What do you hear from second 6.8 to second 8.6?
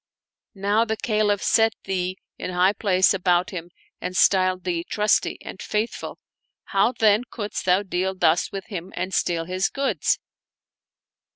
then couldst thou deal thus